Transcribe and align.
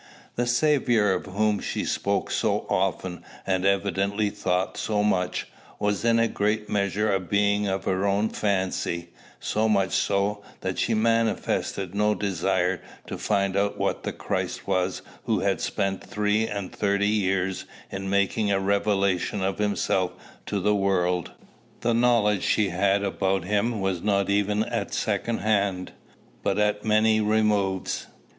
The 0.35 0.47
Saviour 0.47 1.11
of 1.13 1.27
whom 1.27 1.59
she 1.59 1.85
spoke 1.85 2.31
so 2.31 2.65
often, 2.69 3.23
and 3.45 3.67
evidently 3.67 4.31
thought 4.31 4.75
so 4.75 5.03
much, 5.03 5.47
was 5.77 6.03
in 6.03 6.17
a 6.17 6.27
great 6.27 6.67
measure 6.67 7.13
a 7.13 7.19
being 7.19 7.67
of 7.67 7.83
her 7.83 8.07
own 8.07 8.29
fancy; 8.29 9.09
so 9.39 9.69
much 9.69 9.91
so, 9.91 10.41
that 10.61 10.79
she 10.79 10.95
manifested 10.95 11.93
no 11.93 12.15
desire 12.15 12.81
to 13.05 13.15
find 13.19 13.55
out 13.55 13.77
what 13.77 14.01
the 14.01 14.11
Christ 14.11 14.65
was 14.67 15.03
who 15.25 15.41
had 15.41 15.61
spent 15.61 16.03
three 16.03 16.47
and 16.47 16.71
thirty 16.75 17.05
years 17.07 17.65
in 17.91 18.09
making 18.09 18.51
a 18.51 18.59
revelation 18.59 19.43
of 19.43 19.59
himself 19.59 20.13
to 20.47 20.59
the 20.59 20.73
world. 20.73 21.33
The 21.81 21.93
knowledge 21.93 22.41
she 22.41 22.69
had 22.69 23.03
about 23.03 23.43
him 23.43 23.79
was 23.79 24.01
not 24.01 24.31
even 24.31 24.63
at 24.65 24.95
second 24.95 25.41
hand, 25.41 25.91
but 26.41 26.57
at 26.57 26.83
many 26.83 27.21
removes. 27.21 28.07